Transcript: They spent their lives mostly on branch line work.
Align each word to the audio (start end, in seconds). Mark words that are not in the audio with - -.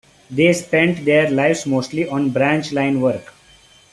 They 0.31 0.51
spent 0.53 1.05
their 1.05 1.29
lives 1.29 1.67
mostly 1.67 2.09
on 2.09 2.31
branch 2.31 2.71
line 2.71 3.01
work. 3.01 3.31